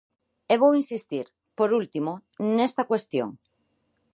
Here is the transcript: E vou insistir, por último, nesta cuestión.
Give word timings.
E 0.53 0.55
vou 0.61 0.71
insistir, 0.81 1.25
por 1.57 1.69
último, 1.79 2.11
nesta 2.57 2.83
cuestión. 2.89 3.29